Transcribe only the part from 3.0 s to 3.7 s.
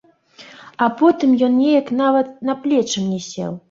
мне сеў.